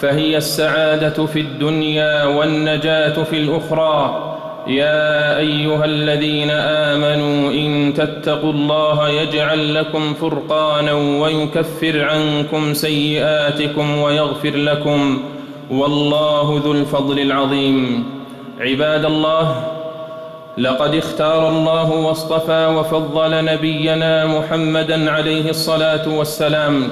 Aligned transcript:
فهي 0.00 0.36
السعادة 0.36 1.26
في 1.26 1.40
الدنيا 1.40 2.24
والنجاة 2.24 3.22
في 3.22 3.36
الأخرى. 3.36 4.28
يا 4.66 5.38
أيها 5.38 5.84
الذين 5.84 6.50
آمنوا 6.50 7.52
إن 7.52 7.94
تتقوا 7.94 8.52
الله 8.52 9.08
يجعل 9.08 9.74
لكم 9.74 10.14
فرقانا 10.14 10.92
ويكفر 10.92 12.04
عنكم 12.04 12.74
سيئاتكم 12.74 13.98
ويغفر 13.98 14.56
لكم. 14.56 15.22
والله 15.70 16.60
ذو 16.64 16.72
الفضل 16.72 17.18
العظيم. 17.18 18.04
عباد 18.60 19.04
الله 19.04 19.64
لقد 20.58 20.94
اختار 20.94 21.48
الله 21.48 21.90
واصطفى 21.90 22.66
وفضل 22.66 23.44
نبينا 23.44 24.26
محمدا 24.26 25.10
عليه 25.10 25.50
الصلاة 25.50 26.08
والسلام. 26.08 26.88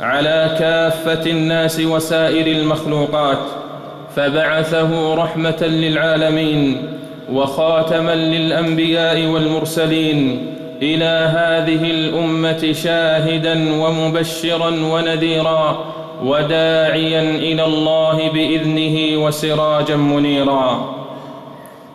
على 0.00 0.56
كافة 0.58 1.30
الناس 1.30 1.80
وسائر 1.80 2.46
المخلوقات 2.46 3.38
فبعثه 4.16 5.14
رحمة 5.14 5.62
للعالمين 5.62 6.82
وخاتما 7.32 8.14
للأنبياء 8.14 9.26
والمرسلين 9.26 10.46
إلى 10.82 11.30
هذه 11.34 11.90
الأمة 11.90 12.72
شاهدا 12.72 13.72
ومبشرا 13.72 14.70
ونذيرا 14.70 15.84
وداعيا 16.24 17.30
إلى 17.30 17.64
الله 17.64 18.30
بإذنه 18.30 19.24
وسراجا 19.26 19.96
منيرا. 19.96 20.94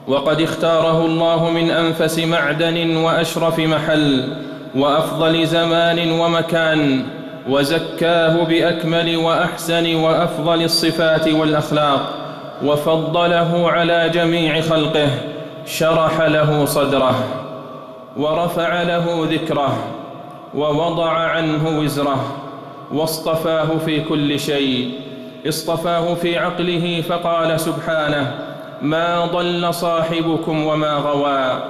وقد 0.08 0.42
اختاره 0.42 1.06
الله 1.06 1.50
من 1.50 1.72
أنفس 1.72 2.20
معدن 2.20 2.96
وأشرف 2.96 3.60
محل 3.60 4.28
وأفضل 4.76 5.48
زمان 5.48 6.12
ومكان 6.12 7.06
وزكاه 7.50 8.44
بأكمل 8.44 9.18
وأحسن 9.18 9.96
وأفضل 9.96 10.64
الصفات 10.64 11.28
والأخلاق 11.28 12.14
وفضله 12.64 13.72
على 13.72 14.10
جميع 14.10 14.62
خلقه 14.62 15.08
شرح 15.66 16.22
له 16.22 16.66
صدره 16.66 17.16
ورفع 18.18 18.82
له 18.84 19.28
ذكره 19.32 19.78
ووضع 20.56 21.10
عنه 21.10 21.80
وزره 21.80 22.36
واصطفاه 22.94 23.78
في 23.86 24.02
كل 24.02 24.40
شيء 24.40 24.92
اصطفاه 25.48 26.14
في 26.14 26.38
عقله 26.38 27.04
فقال 27.10 27.60
سبحانه 27.60 28.36
ما 28.82 29.26
ضل 29.26 29.74
صاحبكم 29.74 30.66
وما 30.66 30.94
غوى 30.94 31.64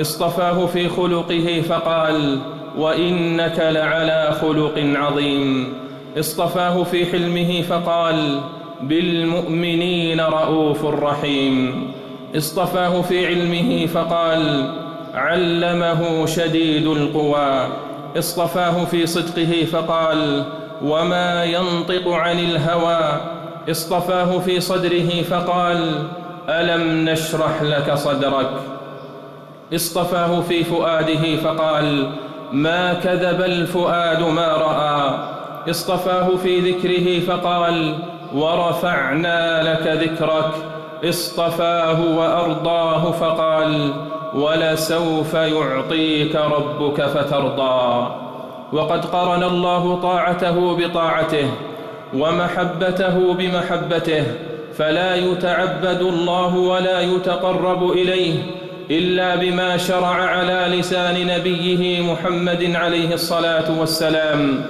اصطفاه 0.00 0.66
في 0.66 0.88
خلقه 0.88 1.62
فقال 1.68 2.38
وإنك 2.76 3.58
لعلى 3.58 4.36
خلق 4.40 4.74
عظيم. 4.76 5.74
اصطفاه 6.18 6.82
في 6.82 7.06
حلمه 7.06 7.62
فقال 7.62 8.40
بالمؤمنين 8.80 10.20
رءوف 10.20 10.84
رحيم. 10.84 11.86
اصطفاه 12.36 13.02
في 13.02 13.26
علمه 13.26 13.86
فقال 13.86 14.72
علمه 15.14 16.26
شديد 16.26 16.86
القوى. 16.86 17.68
اصطفاه 18.18 18.84
في 18.84 19.06
صدقه 19.06 19.64
فقال 19.72 20.44
وما 20.84 21.44
ينطق 21.44 22.08
عن 22.08 22.38
الهوى. 22.38 23.20
اصطفاه 23.70 24.38
في 24.38 24.60
صدره 24.60 25.22
فقال 25.22 26.04
ألم 26.48 27.08
نشرح 27.08 27.62
لك 27.62 27.94
صدرك. 27.94 28.50
اصطفاه 29.74 30.40
في 30.40 30.64
فؤاده 30.64 31.36
فقال 31.36 32.10
ما 32.52 32.94
كذب 32.94 33.40
الفؤاد 33.40 34.22
ما 34.22 34.48
رأى. 34.48 35.18
اصطفاه 35.70 36.36
في 36.36 36.70
ذكره 36.70 37.20
فقال 37.20 37.94
ورفعنا 38.34 39.62
لك 39.62 39.86
ذكرك. 39.86 40.52
اصطفاه 41.04 42.00
وأرضاه 42.18 43.10
فقال 43.10 43.92
ولسوف 44.34 45.34
يعطيك 45.34 46.36
ربك 46.36 47.02
فترضى. 47.02 48.08
وقد 48.72 49.04
قرن 49.04 49.42
الله 49.42 50.00
طاعته 50.02 50.76
بطاعته 50.76 51.50
ومحبته 52.14 53.34
بمحبته 53.34 54.24
فلا 54.74 55.14
يتعبد 55.14 56.00
الله 56.00 56.56
ولا 56.56 57.00
يتقرب 57.00 57.90
إليه. 57.90 58.61
إلا 58.92 59.36
بما 59.36 59.76
شرع 59.76 60.06
على 60.06 60.76
لسان 60.78 61.26
نبيه 61.26 62.00
محمد 62.00 62.72
عليه 62.74 63.14
الصلاة 63.14 63.80
والسلام 63.80 64.64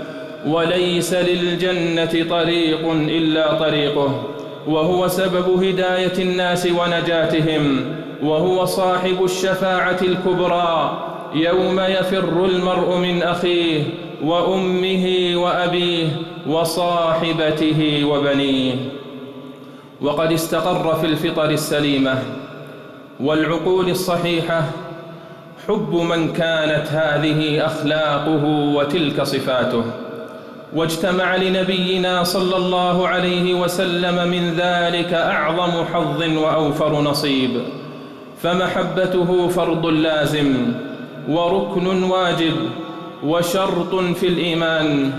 وليس 0.46 1.14
للجنة 1.14 2.26
طريق 2.30 2.90
إلا 2.92 3.54
طريقه 3.54 4.22
وهو 4.66 5.08
سبب 5.08 5.64
هداية 5.64 6.18
الناس 6.18 6.66
ونجاتهم 6.66 7.84
وهو 8.22 8.64
صاحب 8.64 9.24
الشفاعة 9.24 9.98
الكبرى 10.02 10.98
يوم 11.34 11.80
يفر 11.80 12.44
المرء 12.44 12.96
من 12.96 13.22
أخيه 13.22 13.82
وأمه 14.24 15.32
وأبيه 15.34 16.08
وصاحبته 16.48 18.04
وبنيه. 18.04 18.74
وقد 20.00 20.32
استقر 20.32 20.94
في 20.94 21.06
الفطر 21.06 21.50
السليمة 21.50 22.41
والعقول 23.20 23.90
الصحيحة 23.90 24.62
حب 25.68 25.94
من 25.94 26.32
كانت 26.32 26.88
هذه 26.88 27.66
أخلاقه 27.66 28.44
وتلك 28.74 29.22
صفاته. 29.22 29.84
واجتمع 30.74 31.36
لنبينا 31.36 32.22
صلى 32.24 32.56
الله 32.56 33.08
عليه 33.08 33.54
وسلم 33.54 34.28
من 34.28 34.54
ذلك 34.54 35.14
أعظم 35.14 35.84
حظ 35.84 36.22
وأوفر 36.22 37.00
نصيب. 37.00 37.50
فمحبته 38.42 39.48
فرض 39.48 39.86
لازم 39.86 40.72
وركن 41.28 42.02
واجب 42.02 42.54
وشرط 43.24 43.94
في 43.94 44.26
الإيمان. 44.26 45.12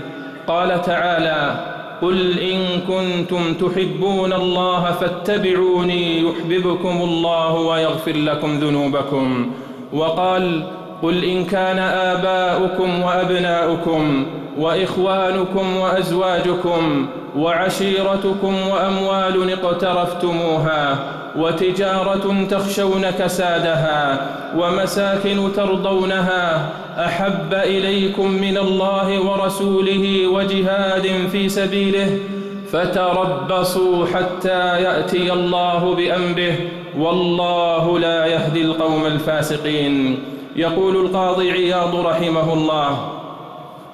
قال 0.46 0.82
تعالى 0.82 1.73
قل 2.02 2.38
إن 2.38 2.80
كنتم 2.88 3.54
تحبون 3.54 4.32
الله 4.32 4.92
فاتبعوني 4.92 6.20
يحببكم 6.20 7.02
الله 7.02 7.54
ويغفر 7.54 8.16
لكم 8.16 8.58
ذنوبكم. 8.58 9.50
وقال 9.92 10.62
قل 11.02 11.24
إن 11.24 11.44
كان 11.44 11.78
آباؤكم 11.78 13.02
وأبناؤكم 13.02 14.26
وإخوانكم 14.58 15.76
وأزواجكم 15.76 17.06
وعشيرتكم 17.36 18.54
وأموال 18.68 19.52
اقترفتموها 19.52 20.98
وتجارة 21.36 22.46
تخشون 22.50 23.10
كسادها 23.10 24.26
ومساكن 24.58 25.52
ترضونها 25.56 26.70
أحب 26.98 27.54
إليكم 27.54 28.30
من 28.30 28.56
الله 28.58 29.20
ورسوله 29.20 30.26
وجهاد 30.26 31.28
في 31.32 31.48
سبيله 31.48 32.18
فتربصوا 32.72 34.06
حتى 34.06 34.82
يأتي 34.82 35.32
الله 35.32 35.94
بأمره 35.94 36.54
والله 36.98 37.98
لا 37.98 38.26
يهدي 38.26 38.62
القوم 38.62 39.06
الفاسقين. 39.06 40.18
يقول 40.56 40.96
القاضي 40.96 41.50
عياض 41.52 42.06
رحمه 42.06 42.52
الله 42.52 43.23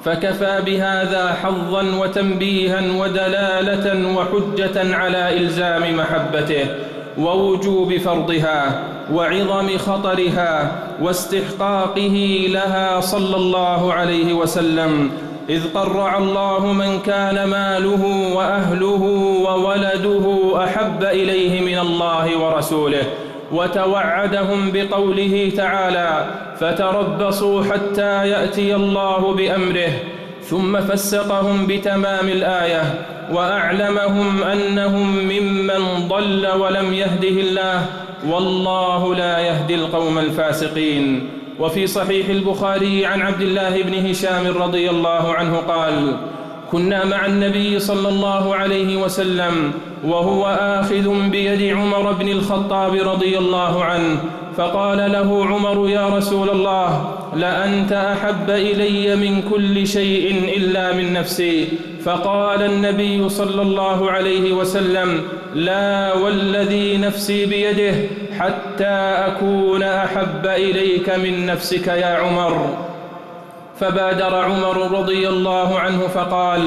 فكفى 0.04 0.62
بهذا 0.66 1.32
حظا 1.42 1.82
وتنبيها 2.00 2.80
ودلالة 3.00 4.16
وحجة 4.16 4.96
على 4.96 5.38
إلزام 5.38 5.96
محبته 5.96 6.66
ووجوب 7.18 7.96
فرضها 7.96 8.82
وعظم 9.12 9.78
خطرها 9.78 10.72
واستحقاقه 11.02 12.46
لها 12.48 13.00
صلى 13.00 13.36
الله 13.36 13.92
عليه 13.92 14.32
وسلم 14.32 15.10
إذ 15.48 15.62
قرع 15.74 16.18
الله 16.18 16.72
من 16.72 17.00
كان 17.06 17.44
ماله 17.44 18.32
وأهله 18.36 19.02
وولده 19.44 20.52
أحب 20.64 21.04
إليه 21.04 21.60
من 21.60 21.78
الله 21.78 22.38
ورسوله 22.38 23.02
وتوعدهم 23.52 24.70
بقوله 24.72 25.52
تعالى 25.56 26.24
فتربصوا 26.60 27.64
حتى 27.64 28.28
يأتي 28.28 28.74
الله 28.74 29.34
بأمره 29.34 29.92
ثم 30.42 30.80
فسقهم 30.80 31.66
بتمام 31.66 32.28
الآية 32.28 32.82
وأعلمهم 33.32 34.42
أنهم 34.42 35.16
ممن 35.16 36.08
ضل 36.08 36.46
ولم 36.46 36.92
يهده 36.92 37.36
الله 37.40 37.86
والله 38.26 39.14
لا 39.14 39.38
يهدي 39.38 39.74
القوم 39.74 40.18
الفاسقين. 40.18 41.30
وفي 41.60 41.86
صحيح 41.86 42.28
البخاري 42.28 43.06
عن 43.06 43.22
عبد 43.22 43.40
الله 43.40 43.82
بن 43.82 44.06
هشام 44.06 44.46
رضي 44.62 44.90
الله 44.90 45.34
عنه 45.34 45.56
قال 45.56 46.16
كنا 46.72 47.04
مع 47.04 47.26
النبي 47.26 47.78
صلى 47.78 48.08
الله 48.08 48.54
عليه 48.54 48.96
وسلم 48.96 49.72
وهو 50.04 50.46
آخذ 50.46 51.30
بيد 51.30 51.76
عمر 51.76 52.12
بن 52.12 52.28
الخطاب 52.28 52.94
رضي 52.94 53.38
الله 53.38 53.84
عنه 53.84 54.18
فقال 54.56 55.12
له 55.12 55.46
عمر 55.46 55.88
يا 55.88 56.08
رسول 56.08 56.50
الله 56.50 57.14
لأنت 57.36 57.92
أحب 57.92 58.50
إلي 58.50 59.16
من 59.16 59.42
كل 59.50 59.86
شيء 59.86 60.54
إلا 60.56 60.92
من 60.92 61.12
نفسي. 61.12 61.68
فقال 62.04 62.62
النبي 62.62 63.28
صلى 63.28 63.62
الله 63.62 64.10
عليه 64.10 64.52
وسلم 64.52 65.22
لا 65.54 66.14
والذي 66.14 66.96
نفسي 66.96 67.46
بيده 67.46 67.94
حتى 68.38 68.96
أكون 69.28 69.82
أحب 69.82 70.46
إليك 70.46 71.10
من 71.10 71.46
نفسك 71.46 71.86
يا 71.86 72.06
عمر. 72.06 72.89
فبادر 73.80 74.34
عمر 74.34 74.98
رضي 74.98 75.28
الله 75.28 75.78
عنه 75.78 76.06
فقال 76.06 76.60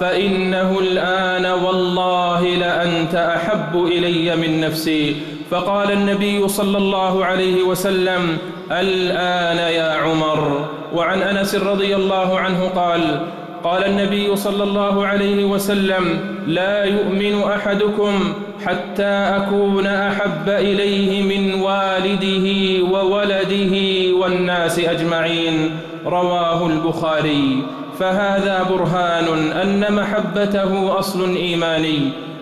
فإنه 0.00 0.78
الآن 0.80 1.46
والله 1.46 2.42
لأنت 2.44 3.14
أحب 3.14 3.84
إلي 3.86 4.36
من 4.36 4.60
نفسي. 4.60 5.16
فقال 5.50 5.92
النبي 5.92 6.48
صلى 6.48 6.78
الله 6.78 7.24
عليه 7.24 7.62
وسلم 7.62 8.38
الآن 8.70 9.58
يا 9.72 9.92
عمر. 9.92 10.68
وعن 10.94 11.22
أنس 11.22 11.54
رضي 11.54 11.96
الله 11.96 12.38
عنه 12.38 12.68
قال 12.68 13.26
قال 13.64 13.84
النبي 13.84 14.36
صلى 14.36 14.62
الله 14.62 15.06
عليه 15.06 15.44
وسلم 15.44 16.20
لا 16.46 16.84
يؤمن 16.84 17.42
أحدكم 17.42 18.34
حتى 18.66 19.12
أكون 19.36 19.86
أحب 19.86 20.48
إليه 20.48 21.22
من 21.22 21.54
والده 21.60 22.46
وولده 22.92 23.74
والناس 24.16 24.78
أجمعين. 24.78 25.70
رواه 26.06 26.66
البخاري. 26.66 27.62
فهذا 27.98 28.62
برهان 28.70 29.52
أن 29.52 29.94
محبته 29.94 30.98
أصل 30.98 31.36
إيماني 31.36 31.98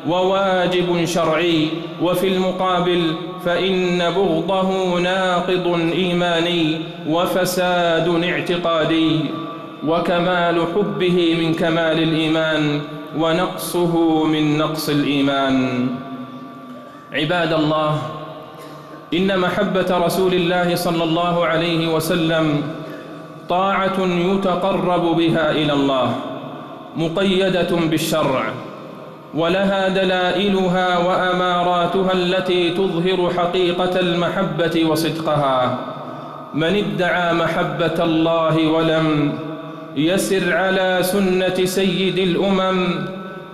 وواجب 0.08 1.04
شرعي. 1.04 1.68
وفي 2.02 2.28
المقابل 2.28 3.02
فإن 3.44 3.98
بغضه 3.98 4.98
ناقض 4.98 5.80
إيماني 5.94 6.80
وفساد 7.08 8.24
اعتقادي. 8.24 9.20
وكمال 9.86 10.66
حبه 10.74 11.36
من 11.40 11.54
كمال 11.54 12.02
الإيمان 12.02 12.80
ونقصه 13.18 14.24
من 14.24 14.58
نقص 14.58 14.88
الإيمان. 14.88 15.86
عباد 17.12 17.52
الله 17.52 18.02
إن 19.14 19.38
محبة 19.38 19.86
رسول 19.90 20.34
الله 20.34 20.74
صلى 20.74 21.04
الله 21.04 21.46
عليه 21.46 21.94
وسلم 21.94 22.62
طاعة 23.52 23.99
يتقرب 24.00 25.16
بها 25.16 25.50
إلى 25.50 25.72
الله 25.72 26.14
مقيدة 26.96 27.72
بالشرع 27.90 28.44
ولها 29.34 29.88
دلائلها 29.88 30.99
وأماراتها 30.99 32.12
التي 32.12 32.70
تظهر 32.70 33.31
حقيقة 33.37 34.00
المحبة 34.00 34.84
وصدقها. 34.84 35.78
من 36.54 36.72
ادعى 36.84 37.32
محبة 37.34 37.99
الله 38.04 38.54
ولم 38.75 39.38
يسر 39.96 40.52
على 40.52 40.98
سنة 41.02 41.64
سيد 41.64 42.19
الأمم 42.19 42.78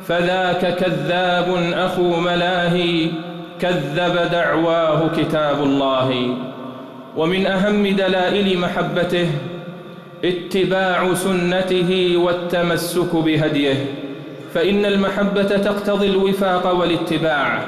فذاك 0.07 0.63
كذاب 0.77 1.49
أخو 1.87 2.21
ملاهي 2.21 3.11
كذب 3.61 4.15
دعواه 4.33 5.01
كتاب 5.17 5.63
الله. 5.63 6.09
ومن 7.17 7.47
أهم 7.47 7.87
دلائل 7.87 8.59
محبته 8.59 9.29
اتباع 10.25 11.15
سنته 11.15 12.17
والتمسك 12.17 13.17
بهديه 13.17 13.85
فإن 14.55 14.85
المحبة 14.85 15.43
تقتضي 15.43 16.07
الوفاق 16.07 16.75
والاتباع. 16.81 17.65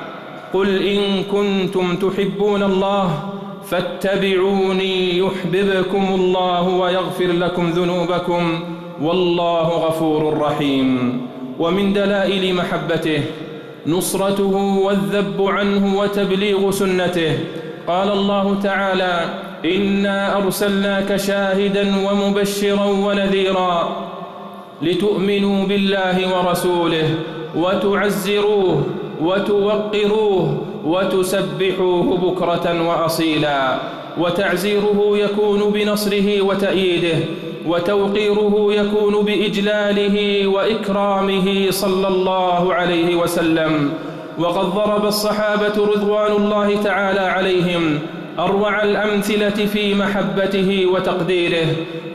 قل 0.55 0.83
إن 0.83 1.23
كنتم 1.23 1.97
تحبون 1.97 2.63
الله 2.63 3.23
فاتبعوني 3.71 5.19
يحببكم 5.19 6.15
الله 6.15 6.69
ويغفر 6.69 7.27
لكم 7.27 7.71
ذنوبكم 7.71 8.61
والله 9.03 9.69
غفور 9.69 10.39
رحيم. 10.39 11.21
ومن 11.59 11.93
دلائل 11.93 12.55
محبته 12.55 13.23
نصرته 13.87 14.57
والذب 14.85 15.43
عنه 15.43 15.99
وتبليغ 15.99 16.71
سنته. 16.71 17.39
قال 17.87 18.13
الله 18.13 18.61
تعالى 18.63 19.25
إنا 19.65 20.37
أرسلناك 20.37 21.17
شاهدا 21.17 21.95
ومبشرا 22.11 22.85
ونذيرا 22.85 23.97
لتؤمنوا 24.83 25.67
بالله 25.67 26.17
ورسوله 26.39 27.15
وتعزروه 27.57 28.83
وتوقروه 29.21 30.57
وتسبحوه 30.85 32.17
بكرة 32.17 32.89
وأصيلا 32.89 33.79
وتعزيره 34.19 35.11
يكون 35.15 35.71
بنصره 35.71 36.41
وتأييده 36.43 37.19
وتوقيره 37.67 38.67
يكون 38.71 39.25
بإجلاله 39.25 40.47
وإكرامه 40.47 41.67
صلى 41.71 42.09
الله 42.09 42.75
عليه 42.75 43.15
وسلم 43.15 43.93
وقد 44.39 44.67
ضرب 44.75 45.05
الصحابة 45.07 45.87
رضوان 45.95 46.33
الله 46.33 46.83
تعالى 46.83 47.21
عليهم 47.21 47.99
أروع 48.41 48.85
الأمثلة 48.85 49.67
في 49.67 49.95
محبته 49.95 50.87
وتقديره 50.87 51.67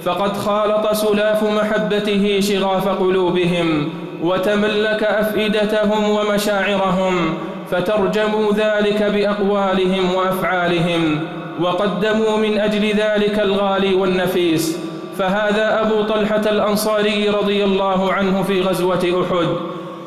فقد 0.03 0.38
خالط 0.38 0.94
سلاف 0.94 1.44
محبته 1.44 2.39
شغاف 2.39 2.88
قلوبهم 2.88 3.89
وتملك 4.24 5.03
أفئدتهم 5.03 6.10
ومشاعرهم 6.10 7.34
فترجموا 7.72 8.53
ذلك 8.53 9.03
بأقوالهم 9.03 10.15
وأفعالهم 10.15 11.20
وقدموا 11.62 12.38
من 12.38 12.60
أجل 12.60 12.86
ذلك 12.88 13.39
الغالي 13.39 13.96
والنفيس. 13.96 14.79
فهذا 15.17 15.82
أبو 15.82 16.03
طلحة 16.03 16.41
الأنصاري 16.51 17.29
رضي 17.29 17.63
الله 17.63 18.13
عنه 18.13 18.44
في 18.44 18.62
غزوة 18.62 18.96
أحد 18.96 19.48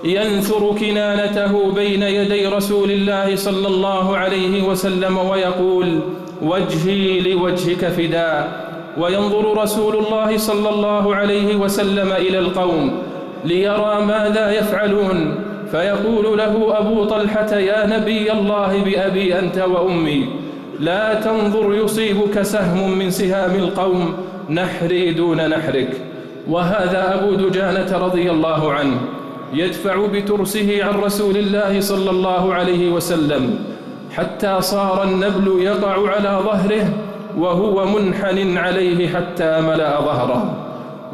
ينثر 0.04 0.74
كنانته 0.80 1.72
بين 1.72 2.02
يدي 2.02 2.46
رسول 2.46 2.90
الله 2.90 3.36
صلى 3.36 3.68
الله 3.68 4.16
عليه 4.16 4.62
وسلم 4.62 5.18
ويقول 5.18 6.00
وجهي 6.42 7.20
لوجهك 7.20 7.84
فداء. 7.84 8.68
وينظر 8.98 9.62
رسول 9.62 9.96
الله 9.96 10.36
صلى 10.36 10.68
الله 10.68 11.14
عليه 11.14 11.56
وسلم 11.56 12.12
إلى 12.12 12.38
القوم 12.38 13.02
ليرى 13.44 14.04
ماذا 14.06 14.50
يفعلون 14.50 15.34
فيقول 15.70 16.38
له 16.38 16.78
أبو 16.78 17.04
طلحة 17.04 17.56
يا 17.56 17.86
نبي 17.86 18.32
الله 18.32 18.82
بأبي 18.84 19.38
أنت 19.38 19.58
وأمي 19.58 20.28
لا 20.80 21.14
تنظر 21.14 21.74
يصيبك 21.74 22.42
سهم 22.42 22.98
من 22.98 23.10
سهام 23.10 23.54
القوم 23.54 24.14
نحري 24.50 25.12
دون 25.12 25.48
نحرك. 25.48 25.90
وهذا 26.48 27.14
أبو 27.14 27.34
دجانة 27.34 27.98
رضي 27.98 28.30
الله 28.30 28.72
عنه. 28.72 28.98
يدفع 29.52 30.06
بترسه 30.06 30.84
عن 30.84 30.94
رسول 30.94 31.36
الله 31.36 31.80
صلى 31.80 32.10
الله 32.10 32.54
عليه 32.54 32.90
وسلم 32.90 33.58
حتى 34.12 34.56
صار 34.60 35.02
النبل 35.02 35.62
يقع 35.62 36.10
على 36.10 36.40
ظهره 36.44 36.92
وهو 37.38 37.86
منحن 37.86 38.56
عليه 38.56 39.08
حتى 39.08 39.60
ملأ 39.60 40.00
ظهره. 40.00 40.54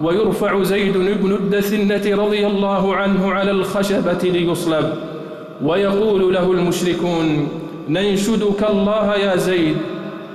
ويرفع 0.02 0.62
زيد 0.62 0.96
بن 0.96 1.32
الدثنة 1.32 2.24
رضي 2.24 2.46
الله 2.46 2.94
عنه 2.94 3.32
على 3.32 3.50
الخشبة 3.50 4.22
ليصلب. 4.22 4.92
ويقول 5.64 6.34
له 6.34 6.52
المشركون 6.52 7.48
ننشدك 7.88 8.70
الله 8.70 9.14
يا 9.16 9.36
زيد 9.36 9.76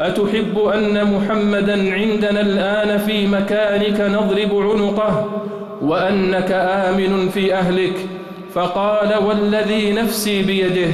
أتحب 0.02 0.60
أن 0.60 1.14
محمدا 1.14 1.94
عندنا 1.94 2.42
الآن 2.42 2.98
في 2.98 3.28
مكانك 3.28 4.02
نضرب 4.02 4.62
عنقه؟ 4.62 5.26
وأنك 5.82 6.52
آمن 6.52 7.30
في 7.30 7.54
أهلك. 7.54 7.94
فقال 8.54 9.24
والذي 9.26 9.92
نفسي 9.92 10.42
بيده 10.42 10.92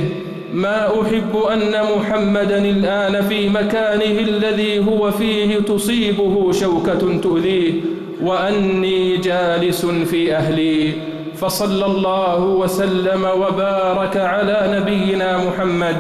ما 0.54 1.02
أحب 1.02 1.38
أن 1.52 1.98
محمدا 1.98 2.58
الآن 2.58 3.22
في 3.22 3.50
مكانه 3.50 4.20
الذي 4.20 4.88
هو 4.88 5.12
فيه 5.12 5.60
تصيبه 5.60 6.52
شوكة 6.52 7.18
تؤذيه 7.22 7.74
وأني 8.22 9.18
جالس 9.18 9.86
في 9.86 10.36
أهلي. 10.36 10.94
فصلى 11.36 11.86
الله 11.86 12.44
وسلم 12.44 13.26
وبارك 13.26 14.18
على 14.18 14.80
نبينا 14.80 15.38
محمد. 15.38 15.96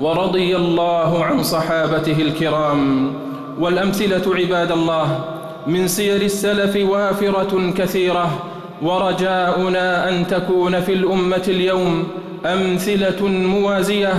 ورضي 0.00 0.56
الله 0.56 1.24
عن 1.24 1.42
صحابته 1.42 2.16
الكرام. 2.22 3.12
والأمثلة 3.60 4.34
عباد 4.36 4.72
الله. 4.72 5.24
من 5.66 5.88
سير 5.88 6.22
السلف 6.22 6.90
وافرة 6.90 7.72
كثيرة. 7.76 8.48
ورجاؤنا 8.82 10.08
أن 10.08 10.26
تكون 10.26 10.80
في 10.80 10.92
الأمة 10.92 11.42
اليوم 11.48 12.08
أمثلة 12.46 13.26
موازية 13.28 14.14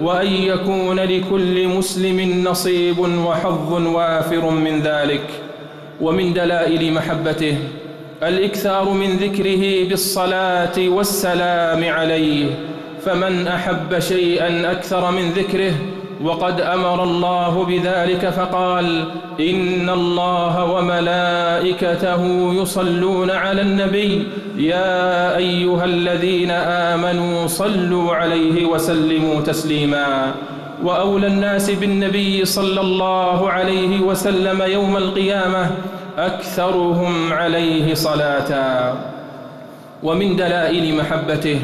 وأن 0.00 0.26
يكون 0.26 1.00
لكل 1.00 1.68
مسلم 1.68 2.44
نصيب 2.44 2.98
وحظ 2.98 3.72
وافر 3.86 4.50
من 4.50 4.82
ذلك. 4.82 5.26
ومن 6.00 6.32
دلائل 6.32 6.92
محبته 6.92 7.58
الإكثار 8.22 8.90
من 8.90 9.16
ذكره 9.16 9.88
بالصلاة 9.88 10.88
والسلام 10.88 11.84
عليه. 11.84 12.46
فمن 13.04 13.48
أحب 13.48 13.98
شيئا 13.98 14.72
أكثر 14.72 15.10
من 15.10 15.30
ذكره 15.30 15.72
وقد 16.24 16.60
أمر 16.60 17.02
الله 17.02 17.64
بذلك 17.64 18.28
فقال 18.28 19.04
إن 19.40 19.90
الله 19.90 20.64
وملائكته 20.64 22.52
يصلون 22.54 23.30
على 23.30 23.60
النبي 23.62 24.28
يا 24.56 25.36
أيها 25.36 25.84
الذين 25.84 26.50
آمنوا 26.50 27.46
صلوا 27.46 28.14
عليه 28.14 28.66
وسلموا 28.66 29.40
تسليما 29.40 30.34
وأولى 30.82 31.26
الناس 31.26 31.70
بالنبي 31.70 32.44
صلى 32.44 32.80
الله 32.80 33.50
عليه 33.50 34.00
وسلم 34.00 34.62
يوم 34.62 34.96
القيامة 34.96 35.70
أكثرهم 36.18 37.32
عليه 37.32 37.94
صلاة 37.94 38.94
ومن 40.02 40.36
دلائل 40.36 40.94
محبته 40.96 41.58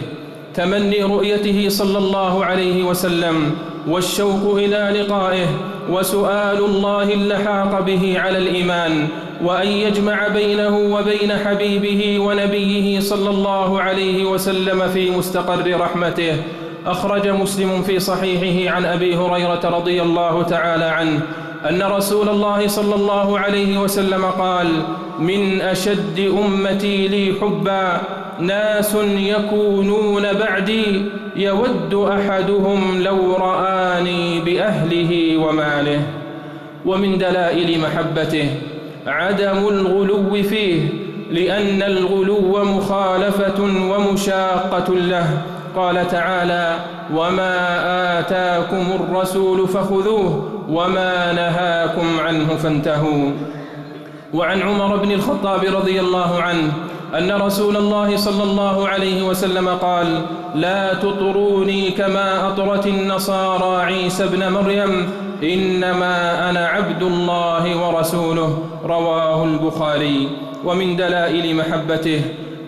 تمني 0.54 1.02
رؤيته 1.02 1.68
صلى 1.68 1.98
الله 1.98 2.44
عليه 2.44 2.82
وسلم 2.82 3.50
والشوق 3.88 4.56
إلى 4.56 5.00
لقائه 5.00 5.46
وسؤال 5.90 6.64
الله 6.64 7.14
اللحاق 7.14 7.80
به 7.80 8.20
على 8.20 8.38
الإيمان 8.38 9.08
وأن 9.44 9.68
يجمع 9.68 10.28
بينه 10.28 10.78
وبين 10.78 11.32
حبيبه 11.32 12.18
ونبيه 12.18 13.00
صلى 13.00 13.30
الله 13.30 13.80
عليه 13.80 14.24
وسلم 14.24 14.88
في 14.88 15.10
مستقر 15.10 15.80
رحمته. 15.80 16.36
أخرج 16.86 17.28
مسلم 17.28 17.82
في 17.82 17.98
صحيحه 17.98 18.74
عن 18.76 18.84
أبي 18.84 19.16
هريرة 19.16 19.60
رضي 19.64 20.02
الله 20.02 20.42
تعالى 20.42 20.84
عنه 20.84 21.20
أن 21.68 21.82
رسول 21.82 22.28
الله 22.28 22.66
صلى 22.66 22.94
الله 22.94 23.38
عليه 23.38 23.78
وسلم 23.78 24.24
قال 24.24 24.68
من 25.18 25.60
أشد 25.60 26.32
أمتي 26.44 27.08
لي 27.08 27.34
حبا 27.40 28.00
ناس 28.42 28.96
يكونون 29.16 30.22
بعدي 30.32 31.02
يود 31.36 31.94
أحدهم 31.94 33.02
لو 33.02 33.36
رآني 33.36 34.40
بأهله 34.40 35.36
وماله 35.36 36.02
ومن 36.86 37.18
دلائل 37.18 37.80
محبته 37.80 38.50
عدم 39.06 39.68
الغلو 39.68 40.42
فيه 40.42 40.88
لأن 41.30 41.82
الغلو 41.82 42.64
مخالفة 42.64 43.62
ومشاقة 43.62 44.94
له. 44.94 45.42
قال 45.76 46.08
تعالى 46.08 46.76
وما 47.14 47.56
آتاكم 48.18 48.84
الرسول 49.00 49.68
فخذوه 49.68 50.48
وما 50.68 51.32
نهاكم 51.32 52.20
عنه 52.20 52.56
فانتهوا. 52.56 53.30
وعن 54.34 54.62
عمر 54.62 54.96
بن 54.96 55.12
الخطاب 55.12 55.64
رضي 55.64 56.00
الله 56.00 56.42
عنه 56.42 56.72
أن 57.18 57.32
رسول 57.32 57.76
الله 57.76 58.16
صلى 58.16 58.42
الله 58.42 58.88
عليه 58.88 59.22
وسلم 59.22 59.68
قال 59.68 60.22
لا 60.54 60.94
تطروني 60.94 61.90
كما 61.90 62.48
أطرت 62.48 62.86
النصارى 62.86 63.82
عيسى 63.82 64.24
ابن 64.24 64.52
مريم 64.52 65.10
إنما 65.42 66.50
أنا 66.50 66.66
عبد 66.66 67.02
الله 67.02 67.88
ورسوله. 67.88 68.58
رواه 68.84 69.44
البخاري. 69.44 70.28
ومن 70.64 70.96
دلائل 70.96 71.56
محبته 71.56 72.20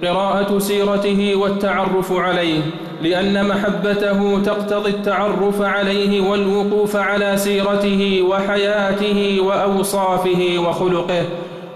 قراءة 0.05 0.59
سيرته 0.59 1.35
والتعرف 1.35 2.13
عليه 2.13 2.61
لأن 3.03 3.49
محبته 3.49 4.41
تقتضي 4.45 4.91
التعرف 4.91 5.63
عليه 5.63 6.31
والوقوف 6.31 6.97
على 6.97 7.37
سيرته 7.37 8.23
وحياته 8.23 9.39
وأوصافه 9.41 10.59
وخلقه. 10.59 11.25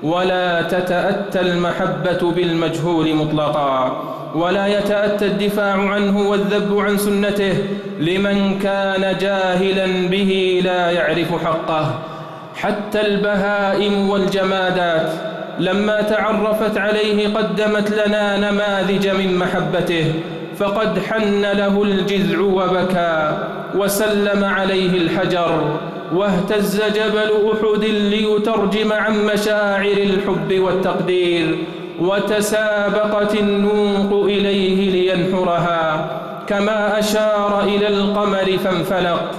ولا 0.02 0.62
تتأتى 0.62 1.40
المحبة 1.40 2.32
بالمجهول 2.32 3.14
مطلقا 3.14 4.02
ولا 4.34 4.66
يتأتى 4.66 5.26
الدفاع 5.26 5.72
عنه 5.72 6.28
والذب 6.28 6.78
عن 6.78 6.98
سنته 6.98 7.54
لمن 8.00 8.58
كان 8.58 9.16
جاهلا 9.20 10.08
به 10.08 10.60
لا 10.64 10.90
يعرف 10.90 11.44
حقه. 11.44 11.98
حتى 12.54 13.00
البهائم 13.00 14.10
والجمادات 14.10 15.12
لما 15.58 16.02
تعرفت 16.02 16.78
عليه 16.78 17.34
قدمت 17.34 17.90
لنا 18.06 18.50
نماذج 18.50 19.08
من 19.08 19.38
محبته 19.38 20.14
فقد 20.56 20.98
حن 20.98 21.42
له 21.42 21.82
الجذع 21.82 22.40
وبكى 22.40 23.38
وسلم 23.74 24.44
عليه 24.44 24.98
الحجر. 24.98 25.80
واهتز 26.14 26.82
جبل 26.82 27.30
أحد 27.52 27.84
ليترجم 27.84 28.92
عن 28.92 29.26
مشاعر 29.26 29.96
الحب 29.96 30.58
والتقدير 30.58 31.58
وتسابقت 32.00 33.34
النوق 33.34 34.24
إليه 34.24 34.90
لينحرها. 34.90 36.10
كما 36.46 36.98
أشار 36.98 37.60
إلى 37.64 37.88
القمر 37.88 38.58
فانفلق 38.64 39.30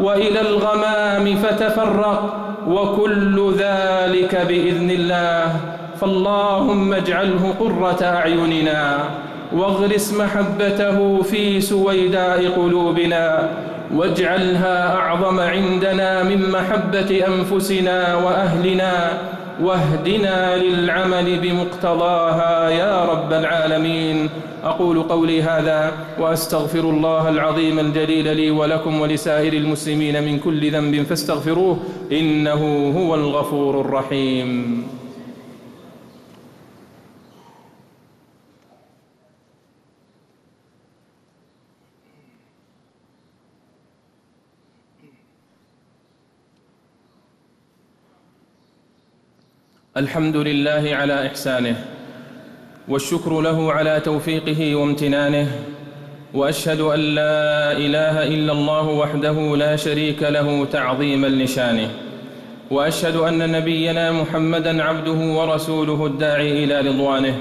وإلى 0.00 0.40
الغمام 0.40 1.36
فتفرق 1.36 2.36
وكل 2.68 3.54
ذلك 3.58 4.46
بإذن 4.48 4.90
الله. 4.90 5.56
فاللهم 6.00 6.92
اجعله 6.92 7.54
قرة 7.60 8.04
أعيننا. 8.04 8.98
واغرس 9.52 10.14
محبته 10.14 11.22
في 11.22 11.60
سويداء 11.60 12.48
قلوبنا 12.48 13.50
واجعلها 13.94 14.96
أعظم 14.96 15.40
عندنا 15.40 16.22
من 16.22 16.50
محبة 16.50 17.24
أنفسنا 17.28 18.14
وأهلنا 18.14 19.22
واهدنا 19.62 20.56
للعمل 20.56 21.40
بمقتضاها 21.40 22.70
يا 22.70 23.04
رب 23.04 23.32
العالمين. 23.32 24.28
أقول 24.64 25.02
قولي 25.02 25.42
هذا 25.42 25.92
وأستغفر 26.20 26.80
الله 26.80 27.28
العظيم 27.28 27.78
الجليل 27.78 28.36
لي 28.36 28.50
ولكم 28.50 29.00
ولسائر 29.00 29.52
المسلمين 29.52 30.22
من 30.22 30.38
كل 30.38 30.72
ذنب 30.72 31.02
فاستغفروه 31.02 31.78
إنه 32.12 32.92
هو 32.98 33.14
الغفور 33.14 33.80
الرحيم. 33.80 34.82
الحمد 49.96 50.36
لله 50.36 50.90
على 50.92 51.26
إحسانه 51.26 51.76
والشكر 52.88 53.40
له 53.40 53.72
على 53.72 54.00
توفيقه 54.00 54.74
وامتنانه 54.74 55.46
وأشهد 56.34 56.80
أن 56.80 57.00
لا 57.00 57.72
إله 57.72 58.26
إلا 58.34 58.52
الله 58.52 58.88
وحده 58.88 59.56
لا 59.56 59.76
شريك 59.76 60.22
له 60.22 60.64
تعظيما 60.64 61.26
لشانه 61.26 61.90
وأشهد 62.70 63.16
أن 63.16 63.52
نبينا 63.52 64.12
محمدا 64.12 64.82
عبده 64.82 65.20
ورسوله 65.38 66.06
الداعي 66.06 66.64
إلى 66.64 66.80
رضوانه 66.80 67.36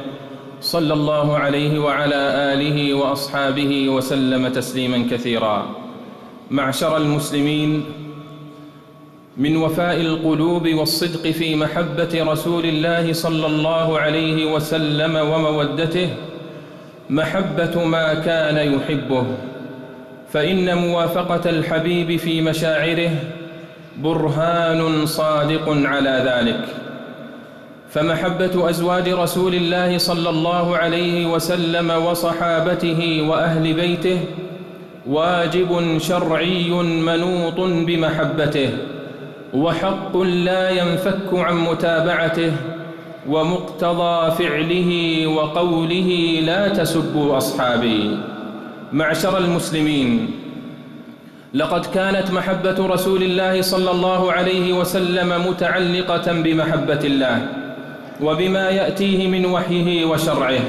صلى 0.61 0.93
الله 0.93 1.37
عليه 1.37 1.79
وعلى 1.79 2.21
آله 2.53 2.93
وأصحابه 2.93 3.89
وسلم 3.89 4.47
تسليما 4.47 5.07
كثيرا. 5.11 5.75
معشر 6.51 6.97
المسلمين 6.97 7.85
من 9.37 9.57
وفاء 9.57 10.01
القلوب 10.01 10.67
والصدق 10.67 11.31
في 11.31 11.55
محبة 11.55 12.23
رسول 12.31 12.65
الله 12.65 13.13
صلى 13.13 13.45
الله 13.47 13.99
عليه 13.99 14.53
وسلم 14.53 15.15
ومودته 15.15 16.09
محبة 17.09 17.85
ما 17.85 18.13
كان 18.13 18.57
يحبه. 18.73 19.25
فإن 20.33 20.77
موافقة 20.77 21.49
الحبيب 21.49 22.19
في 22.19 22.41
مشاعره 22.41 23.09
برهان 23.97 25.05
صادق 25.05 25.69
على 25.69 26.23
ذلك. 26.27 26.59
فمحبة 27.89 28.69
أزواج 28.69 29.09
رسول 29.09 29.55
الله 29.55 29.97
صلى 29.97 30.29
الله 30.29 30.77
عليه 30.77 31.25
وسلم 31.25 31.91
وصحابته 31.91 33.25
وأهل 33.29 33.73
بيته 33.73 34.19
واجب 35.07 35.97
شرعي 35.97 36.69
منوط 36.79 37.59
بمحبته. 37.59 38.69
وحق 39.55 40.17
لا 40.17 40.69
ينفك 40.69 41.33
عن 41.33 41.55
متابعته 41.55 42.51
ومقتضى 43.29 44.31
فعله 44.31 44.91
وقوله 45.27 46.39
لا 46.45 46.67
تسبوا 46.67 47.37
أصحابي. 47.37 48.17
معشر 48.93 49.37
المسلمين 49.37 50.31
لقد 51.53 51.85
كانت 51.85 52.31
محبة 52.31 52.87
رسول 52.87 53.23
الله 53.23 53.61
صلى 53.61 53.91
الله 53.91 54.31
عليه 54.31 54.73
وسلم 54.73 55.47
متعلقة 55.47 56.31
بمحبة 56.31 56.99
الله 57.03 57.47
وبما 58.21 58.69
يأتيه 58.69 59.27
من 59.27 59.45
وحيه 59.45 60.05
وشرعه. 60.05 60.59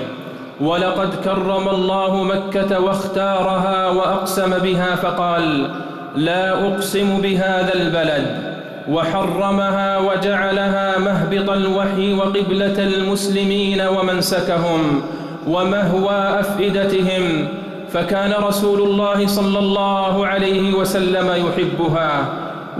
ولقد 0.60 1.14
كرم 1.24 1.68
الله 1.68 2.24
مكة 2.24 2.80
واختارها 2.80 3.88
وأقسم 3.88 4.58
بها 4.58 4.96
فقال 4.96 5.70
لا 6.16 6.66
أقسم 6.68 7.20
بهذا 7.20 7.74
البلد. 7.74 8.55
وحرمها 8.88 9.98
وجعلها 9.98 10.98
مهبط 10.98 11.50
الوحي 11.50 12.12
وقبلة 12.14 12.78
المسلمين 12.82 13.80
ومنسكهم 13.80 15.02
ومهوى 15.46 16.40
أفئدتهم 16.40 17.48
فكان 17.92 18.32
رسول 18.42 18.80
الله 18.82 19.26
صلى 19.26 19.58
الله 19.58 20.26
عليه 20.26 20.74
وسلم 20.74 21.26
يحبها 21.46 22.24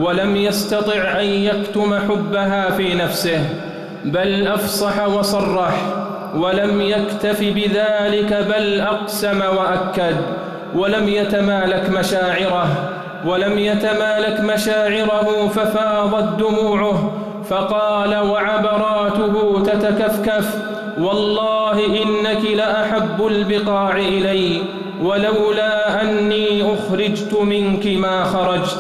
ولم 0.01 0.37
يستطع 0.37 1.21
أن 1.21 1.27
يكتم 1.27 1.95
حبها 2.09 2.71
في 2.71 2.95
نفسه 2.95 3.41
بل 4.05 4.47
أفصح 4.47 5.09
وصرح 5.09 5.75
ولم 6.37 6.81
يكتف 6.81 7.41
بذلك 7.41 8.47
بل 8.49 8.81
أقسم 8.81 9.41
وأكد 9.41 10.17
ولم 10.75 11.09
يتمالك 11.09 11.91
مشاعره 11.91 12.69
ولم 13.27 13.59
يتمالك 13.59 14.41
مشاعره 14.41 15.49
ففاضت 15.49 16.39
دموعه 16.39 17.13
فقال 17.51 18.17
وعبراته 18.17 19.63
تتكفكف 19.65 20.55
والله 21.01 21.87
إنك 22.03 22.45
لأحب 22.45 23.27
البقاع 23.27 23.97
إلي 23.97 24.63
ولولا 25.03 26.03
أني 26.03 26.75
أخرجت 26.75 27.35
منك 27.35 27.87
ما 27.87 28.25
خرجت. 28.25 28.79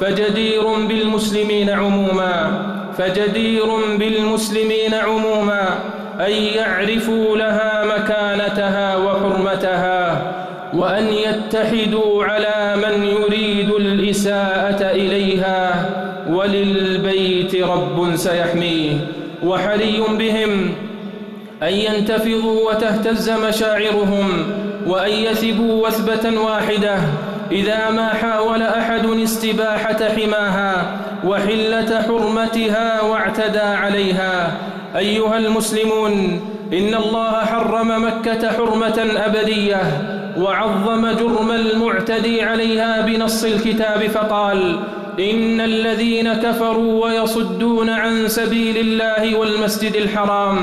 فجدير 0.00 0.62
بالمسلمين 0.88 1.70
عموما 1.70 2.62
فجدير 2.98 3.66
بالمسلمين 3.98 4.94
عموما 4.94 5.78
أن 6.20 6.32
يعرفوا 6.32 7.36
لها 7.36 7.84
مكانتها 7.84 8.96
وحرمتها. 8.96 10.22
وأن 10.74 11.06
يتحدوا 11.06 12.24
على 12.24 12.76
من 12.76 13.04
يريد 13.04 13.70
الإساءة 13.70 14.90
إليها 14.90 15.90
وللبيت 16.30 17.54
رب 17.54 18.16
سيحميه 18.16 18.92
وحري 19.44 20.02
بهم 20.18 20.74
أن 21.62 21.72
ينتفضوا 21.72 22.70
وتهتز 22.70 23.30
مشاعرهم 23.30 24.28
وأن 24.86 25.10
يثبوا 25.10 25.86
وثبة 25.86 26.40
واحدة 26.40 26.96
إذا 27.52 27.90
ما 27.90 28.08
حاول 28.08 28.62
أحد 28.62 29.06
استباحة 29.06 29.98
حماها 30.08 30.96
وحلة 31.24 32.02
حرمتها 32.02 33.02
واعتدى 33.02 33.58
عليها. 33.58 34.52
أيها 34.96 35.38
المسلمون 35.38 36.40
إن 36.72 36.94
الله 36.94 37.32
حرم 37.32 38.04
مكة 38.04 38.52
حرمة 38.52 39.06
أبدية 39.16 39.82
وعظم 40.38 41.10
جرم 41.10 41.50
المعتدي 41.50 42.42
عليها 42.42 43.00
بنص 43.00 43.44
الكتاب 43.44 44.06
فقال 44.06 44.80
إن 45.20 45.60
الذين 45.60 46.34
كفروا 46.34 47.04
ويصدون 47.04 47.90
عن 47.90 48.28
سبيل 48.28 48.76
الله 48.76 49.38
والمسجد 49.38 49.94
الحرام 49.96 50.56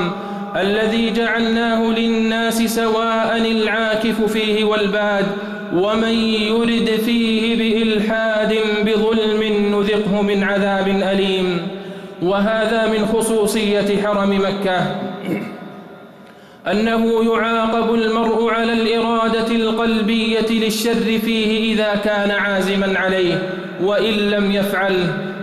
الذي 0.56 1.10
جعلناه 1.10 1.86
للناس 1.86 2.62
سواء 2.62 3.36
العاكف 3.36 4.32
فيه 4.32 4.64
والباد 4.64 5.26
ومن 5.74 6.14
يرد 6.28 6.90
فيه 7.04 7.56
بإلحاد 7.56 8.54
بظلم 8.86 9.42
نذقه 9.74 10.22
من 10.22 10.42
عذاب 10.44 10.88
أليم. 10.88 11.68
وهذا 12.22 12.86
من 12.86 13.06
خصوصية 13.06 14.02
حرم 14.02 14.30
مكة. 14.30 15.11
أنه 16.70 17.24
يعاقب 17.24 17.94
المرء 17.94 18.50
على 18.50 18.72
الإرادة 18.72 19.56
القلبية 19.56 20.46
للشر 20.50 21.18
فيه 21.24 21.74
إذا 21.74 21.94
كان 22.04 22.30
عازما 22.30 22.98
عليه 22.98 23.42
وإن 23.82 24.12
لم 24.12 24.52
يفعل. 24.52 24.96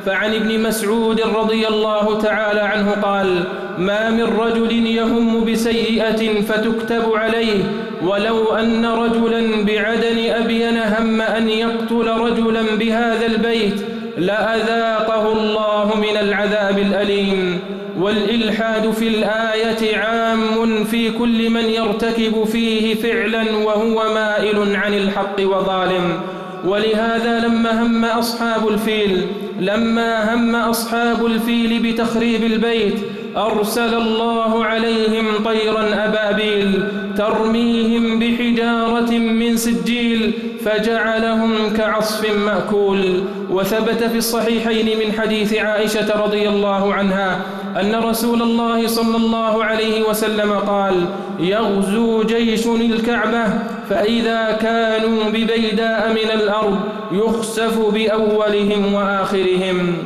فعن 0.05 0.33
ابن 0.35 0.59
مسعود 0.63 1.21
رضي 1.21 1.67
الله 1.67 2.21
تعالى 2.21 2.61
عنه 2.61 2.91
قال 2.91 3.43
ما 3.77 4.09
من 4.09 4.23
رجل 4.23 4.71
يهم 4.71 5.45
بسيئة 5.45 6.41
فتكتب 6.41 7.13
عليه 7.13 7.63
ولو 8.01 8.55
أن 8.55 8.85
رجلا 8.85 9.65
بعدن 9.65 10.29
أبين 10.29 10.77
هم 10.77 11.21
أن 11.21 11.49
يقتل 11.49 12.07
رجلا 12.07 12.61
بهذا 12.75 13.25
البيت 13.25 13.81
لأذاقه 14.17 15.31
الله 15.31 15.91
من 15.97 16.17
العذاب 16.17 16.77
الأليم. 16.77 17.59
والإلحاد 17.99 18.91
في 18.91 19.07
الآية 19.07 19.97
عام 19.97 20.83
في 20.83 21.11
كل 21.11 21.49
من 21.49 21.63
يرتكب 21.65 22.43
فيه 22.43 22.95
فعلا 22.95 23.55
وهو 23.55 24.13
مائل 24.13 24.75
عن 24.75 24.93
الحق 24.93 25.35
وظالم. 25.39 26.19
ولهذا 26.65 27.39
لما 27.47 27.83
هم 27.83 28.05
أصحاب 28.05 28.67
الفيل 28.67 29.21
لما 29.59 30.33
هم 30.35 30.55
أصحاب 30.55 31.25
الفيل 31.25 31.79
بتخريب 31.83 32.43
البيت 32.43 32.93
أرسل 33.37 33.93
الله 33.93 34.65
عليهم 34.65 35.25
طيرا 35.45 36.05
أبابيل 36.05 36.83
ترميهم 37.17 38.19
بحجارة 38.19 39.11
من 39.17 39.57
سجيل 39.57 40.31
فجعلهم 40.65 41.73
كعصف 41.77 42.35
مأكول. 42.35 43.23
وثبت 43.49 44.03
في 44.03 44.17
الصحيحين 44.17 44.99
من 44.99 45.21
حديث 45.21 45.53
عائشة 45.53 46.23
رضي 46.23 46.49
الله 46.49 46.93
عنها 46.93 47.41
أن 47.81 47.95
رسول 47.95 48.41
الله 48.41 48.87
صلى 48.87 49.17
الله 49.17 49.63
عليه 49.63 50.03
وسلم 50.09 50.51
قال 50.51 51.05
يغزو 51.39 52.23
جيش 52.23 52.67
الكعبة 52.67 53.45
فإذا 53.89 54.57
كانوا 54.61 55.23
ببيداء 55.29 56.09
من 56.11 56.41
الأرض 56.41 56.79
يخسف 57.11 57.79
بأولهم 57.93 58.93
وآخرهم. 58.93 59.97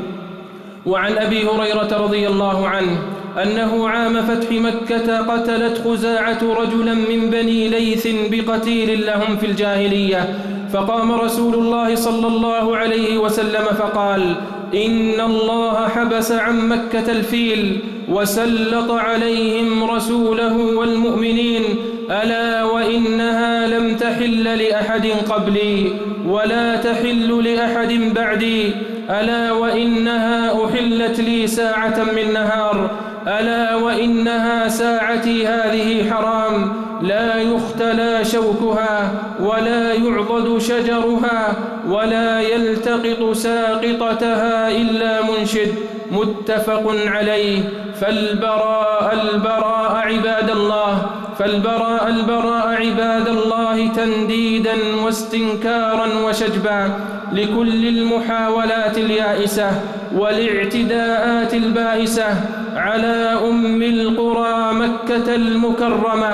وعن 0.86 1.18
أبي 1.18 1.48
هريرة 1.48 1.98
رضي 2.04 2.28
الله 2.28 2.68
عنه 2.68 2.98
أنه 3.44 3.90
عام 3.90 4.22
فتح 4.22 4.52
مكة 4.52 5.18
قتلت 5.18 5.82
خزاعة 5.86 6.40
رجلا 6.44 6.94
من 6.94 7.30
بني 7.30 7.68
ليث 7.68 8.08
بقتيل 8.32 9.06
لهم 9.06 9.38
في 9.38 9.46
الجاهلية. 9.46 10.40
فقام 10.74 11.12
رسول 11.12 11.54
الله 11.54 11.96
صلى 11.96 12.28
الله 12.28 12.78
عليه 12.78 13.18
وسلم 13.18 13.66
فقال 13.80 14.36
إن 14.76 15.22
الله 15.22 15.88
حبس 15.88 16.32
عن 16.32 16.68
مكة 16.68 17.12
الفيل 17.12 17.80
وسلط 18.10 18.92
عليهم 18.92 19.84
رسوله 19.84 20.58
والمؤمنين. 20.58 21.64
ألا 22.12 22.64
وإنها 22.64 23.68
لم 23.68 23.96
تحل 23.96 24.44
لأحد 24.44 25.08
قبلي 25.30 25.92
ولا 26.28 26.76
تحل 26.76 27.44
لأحد 27.44 28.14
بعدي. 28.16 28.72
ألا 29.10 29.52
وإنها 29.52 30.66
أحلت 30.66 31.20
لي 31.20 31.48
ساعة 31.48 32.04
من 32.16 32.34
نهار. 32.34 32.92
ألا 33.28 33.76
وإنها 33.76 34.68
ساعتي 34.68 35.48
هذه 35.48 36.12
حرام 36.12 36.74
لا 37.02 37.38
يختلى 37.38 38.26
شوكها 38.26 39.12
ولا 39.40 39.94
يعضد 39.94 40.58
شجرها 40.58 41.54
ولا 41.88 42.42
يلتقط 42.42 43.32
ساقطتها 43.32 44.70
إلا 44.70 45.22
منشد. 45.22 45.74
متفق 46.14 46.96
عليه. 47.06 47.60
فالبراء 48.02 49.14
البراء 49.14 49.92
عباد 49.92 50.50
الله. 50.50 51.06
فالبراء 51.40 52.08
البراء 52.08 52.68
عباد 52.68 53.28
الله 53.28 53.88
تنديدا 53.88 54.76
واستنكارا 55.04 56.08
وشجبا 56.26 56.92
لكل 57.34 57.88
المحاولات 57.88 58.98
اليائسة 58.98 59.72
والاعتداءات 60.16 61.54
البائسة 61.54 62.28
على 62.76 63.40
أم 63.50 63.82
القرى 63.82 64.74
مكة 64.74 65.36
المكرمة 65.36 66.34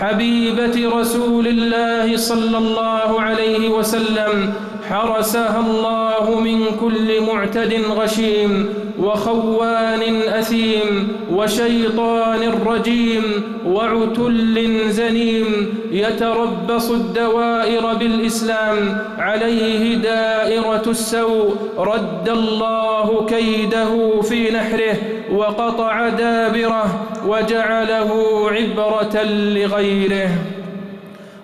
حبيبة 0.00 0.76
رسول 1.00 1.46
الله 1.46 2.16
صلى 2.16 2.58
الله 2.58 3.20
عليه 3.20 3.68
وسلم. 3.68 4.52
حرسها 4.90 5.60
الله 5.60 6.40
من 6.40 6.64
كل 6.80 7.20
معتد 7.20 7.74
غشيم 7.90 8.68
وخوان 8.98 10.02
أثيم 10.28 11.08
وشيطان 11.32 12.52
رجيم 12.66 13.22
وعتل 13.66 14.90
زنيم 14.90 15.74
يتربص 15.90 16.90
الدوائر 16.90 17.94
بالإسلام 17.94 18.98
عليه 19.18 19.94
دائرة 19.94 20.82
السوء 20.86 21.56
رد 21.78 22.28
الله 22.28 23.26
كيده 23.28 24.20
في 24.20 24.50
نحره 24.50 24.96
وقطع 25.32 26.08
دابره 26.08 26.84
وجعله 27.26 28.10
عبرة 28.50 29.22
لغيره. 29.24 30.30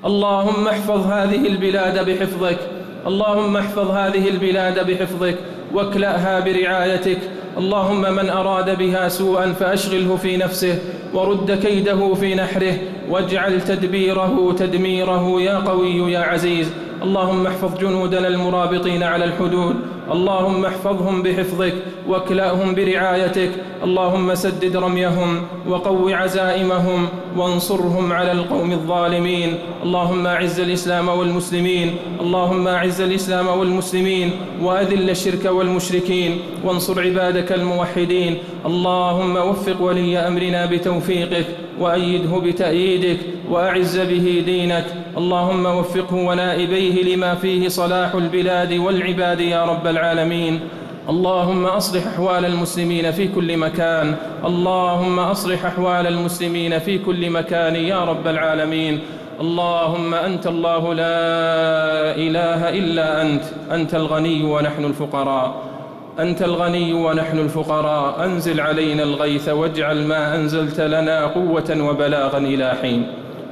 اللهم 0.05 0.69
احفظ 0.69 1.07
هذه 1.07 1.47
البلاد 1.47 2.11
بحفظك. 2.11 2.76
اللهم 3.07 3.57
احفظ 3.57 3.91
هذه 3.91 4.29
البلاد 4.29 4.91
بحفظك 4.91 5.35
واكلأها 5.75 6.41
برعايتك. 6.41 7.19
اللهم 7.59 8.01
من 8.01 8.31
أراد 8.31 8.79
بها 8.79 9.09
سوءا 9.09 9.53
فأشغله 9.53 10.17
في 10.17 10.37
نفسه 10.37 10.79
ورد 11.15 11.59
كيده 11.67 12.15
في 12.15 12.35
نحره 12.35 12.75
واجعل 13.11 13.61
تدبيره 13.61 14.55
تدميره 14.59 15.41
يا 15.41 15.59
قوي 15.59 16.13
يا 16.13 16.19
عزيز. 16.19 16.71
اللهم 17.03 17.47
احفظ 17.47 17.79
جنودنا 17.79 18.29
المرابطين 18.29 19.03
على 19.03 19.25
الحدود. 19.25 19.77
اللهم 20.13 20.65
احفظهم 20.65 21.23
بحفظك 21.23 21.75
واكلأهم 22.09 22.75
برعايتك. 22.75 23.51
اللهم 23.85 24.35
سدد 24.35 24.77
رميهم 24.77 25.43
وقو 25.69 26.09
عزائمهم 26.09 27.09
وانصرهم 27.37 28.13
على 28.13 28.33
القوم 28.33 28.73
الظالمين. 28.73 29.55
اللهم 29.83 30.27
أعز 30.27 30.61
الإسلام 30.61 31.09
والمسلمين. 31.09 31.97
اللهم 32.21 32.69
أعز 32.69 33.01
الإسلام 33.01 33.47
والمسلمين. 33.47 34.31
وأذل 34.63 35.11
الشرك 35.11 35.45
والمشركين. 35.45 36.39
وانصر 36.65 37.01
عبادك 37.01 37.53
الموحدين. 37.53 38.39
اللهم 38.67 39.37
وفق 39.37 39.83
ولي 39.83 40.19
أمرنا 40.19 40.67
بتوفيقك. 40.67 41.47
وأيده 41.81 42.39
بتأييدك 42.39 43.19
وأعز 43.51 43.99
به 43.99 44.43
دينك. 44.47 44.85
اللهم 45.17 45.67
وفقه 45.67 46.15
ونائبيه 46.15 47.15
لما 47.15 47.35
فيه 47.35 47.69
صلاح 47.69 48.15
البلاد 48.15 48.73
والعباد 48.73 49.41
يا 49.41 49.65
رب 49.65 49.87
العالمين. 49.87 50.61
اللهم 51.09 51.67
أصلح 51.67 52.07
أحوال 52.07 52.45
المسلمين 52.45 53.11
في 53.11 53.29
كل 53.29 53.57
مكان. 53.57 54.15
اللهم 54.45 55.19
أصلح 55.19 55.65
أحوال 55.65 56.07
المسلمين 56.07 56.79
في 56.79 56.99
كل 56.99 57.31
مكان 57.31 57.77
يا 57.77 58.05
رب 58.05 58.27
العالمين. 58.27 59.01
اللهم 59.41 60.15
أنت 60.15 60.47
الله 60.47 60.95
لا 60.95 61.19
إله 62.17 62.69
إلا 62.69 63.23
أنت. 63.23 63.43
أنت 63.73 63.95
الغني 63.95 64.45
ونحن 64.45 64.85
الفقراء. 64.85 65.76
أنت 66.21 66.43
الغني 66.43 66.95
ونحن 66.95 67.39
الفقراء 67.39 68.25
أنزل 68.25 68.61
علينا 68.61 69.03
الغيث 69.03 69.49
واجعل 69.49 70.07
ما 70.07 70.35
أنزلت 70.35 70.81
لنا 70.81 71.27
قوة 71.27 71.89
وبلاغا 71.89 72.39
إلى 72.39 72.73
حين. 72.83 73.07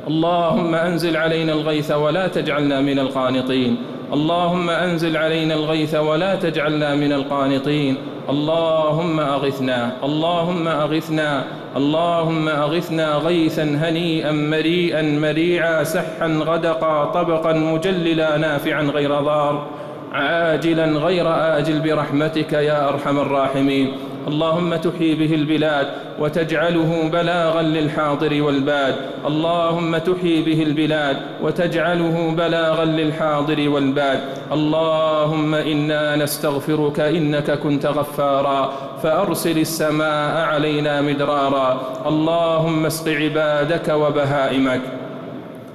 اللهم 0.08 0.74
أنزل 0.74 1.16
علينا 1.16 1.52
الغيث 1.52 1.90
ولا 1.90 2.28
تجعلنا 2.28 2.80
من 2.80 2.98
القانطين. 2.98 3.76
اللهم 4.12 4.70
أنزل 4.70 5.16
علينا 5.16 5.54
الغيث 5.54 5.94
ولا 5.94 6.34
تجعلنا 6.34 6.94
من 6.94 7.12
القانطين. 7.12 7.96
اللهم 8.30 9.20
أغثنا 9.20 9.92
اللهم 10.04 10.68
أغثنا 10.68 11.44
اللهم 11.76 12.48
أغثنا 12.48 13.14
غيثا 13.14 13.62
هنيئا 13.62 14.32
مريئا 14.32 15.02
مريعا 15.02 15.84
سحا 15.84 16.26
غدقا 16.26 17.04
طبقا 17.04 17.52
مجللا 17.52 18.36
نافعا 18.38 18.82
غير 18.82 19.20
ضار. 19.20 19.66
عاجلا 20.14 20.84
غير 20.84 21.26
آجل 21.58 21.80
برحمتك 21.80 22.52
يا 22.52 22.88
أرحم 22.88 23.18
الراحمين. 23.18 23.92
اللهم 24.28 24.76
تحيي 24.76 25.14
به 25.14 25.34
البلاد 25.34 25.86
وتجعله 26.18 27.10
بلاغا 27.12 27.62
للحاضر 27.62 28.42
والباد. 28.42 28.94
اللهم 29.26 29.98
تحيي 29.98 30.42
به 30.42 30.62
البلاد 30.62 31.16
وتجعله 31.42 32.34
بلاغا 32.38 32.84
للحاضر 32.84 33.68
والباد. 33.68 34.20
اللهم 34.52 35.54
إنا 35.54 36.16
نستغفرك 36.16 37.00
إنك 37.00 37.50
كنت 37.50 37.86
غفارا. 37.86 38.72
فأرسل 39.02 39.58
السماء 39.58 40.36
علينا 40.46 41.00
مدرارا. 41.00 41.80
اللهم 42.06 42.86
اسق 42.86 43.08
عبادك 43.08 43.88
وبهائمك. 43.88 44.80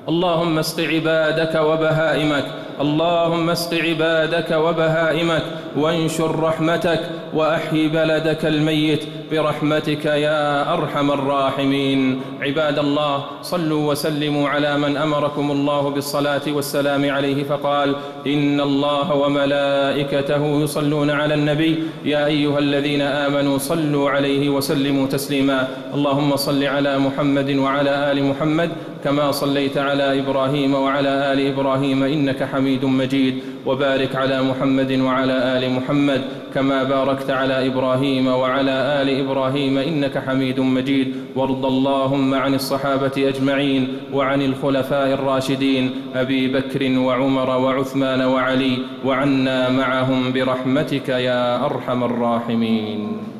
اللهم 0.10 0.60
اسق 0.60 0.84
عبادك 0.84 1.56
وبهائمك. 1.56 2.46
اللهم 2.82 3.50
اسق 3.50 3.74
عبادك 3.74 4.52
وبهائمك 4.52 5.44
وانشر 5.78 6.40
رحمتك 6.40 7.02
وأحي 7.34 7.88
بلدك 7.88 8.46
الميت 8.46 9.04
برحمتك 9.32 10.06
يا 10.06 10.74
أرحم 10.74 11.12
الراحمين. 11.12 12.22
عباد 12.42 12.80
الله 12.80 13.26
صلوا 13.42 13.92
وسلموا 13.92 14.50
على 14.50 14.78
من 14.78 14.98
أمركم 14.98 15.52
الله 15.52 15.90
بالصلاة 15.90 16.42
والسلام 16.48 17.12
عليه 17.12 17.44
فقال 17.44 17.96
إن 18.28 18.62
الله 18.62 19.14
وملائكته 19.14 20.62
يصلون 20.64 21.10
على 21.10 21.34
النبي. 21.34 21.84
يا 22.06 22.26
أيها 22.26 22.60
الذين 22.60 23.02
آمنوا 23.02 23.58
صلوا 23.58 24.10
عليه 24.10 24.50
وسلموا 24.50 25.08
تسليما. 25.08 25.68
اللهم 25.94 26.36
صل 26.36 26.64
على 26.64 27.00
محمد 27.00 27.50
وعلى 27.56 28.12
آل 28.12 28.24
محمد 28.24 28.70
كما 29.04 29.32
صليت 29.32 29.78
على 29.78 30.20
إبراهيم 30.20 30.74
وعلى 30.74 31.34
آل 31.34 31.48
إبراهيم 31.54 32.04
إنك 32.04 32.44
حميد 32.44 32.86
مجيد 32.86 33.44
وبارك 33.66 34.16
على 34.16 34.42
محمد 34.42 34.92
وعلى 34.92 35.58
آل 35.58 35.72
محمد 35.74 36.22
كما 36.54 36.84
باركت 36.84 37.30
على 37.30 37.68
إبراهيم 37.68 38.28
وعلى 38.28 39.02
آل 39.02 39.10
إبراهيم 39.20 39.78
إنك 39.78 40.18
حميد 40.18 40.60
مجيد 40.60 41.16
وارض 41.36 41.66
اللهم 41.66 42.34
عن 42.34 42.54
الصحابة 42.54 43.12
أجمعين 43.18 43.88
وعن 44.14 44.42
الخلفاء 44.42 45.14
الراشدين 45.14 45.92
أبي 46.16 46.48
بكر 46.48 47.00
وعمر 47.00 47.50
وعثمان 47.50 48.22
وعلي 48.22 48.78
وعنا 49.06 49.70
معهم 49.70 50.32
برحمتك 50.34 51.10
يا 51.10 51.66
أرحم 51.66 52.04
الراحمين 52.04 53.39